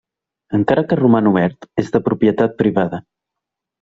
[0.59, 3.05] Encara que roman obert, és de propietat privada.